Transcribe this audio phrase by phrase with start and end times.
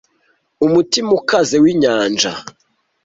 [0.65, 2.31] umutima ukaze w'inyanja